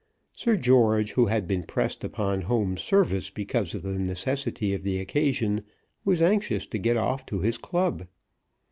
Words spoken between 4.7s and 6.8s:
of the occasion, was anxious to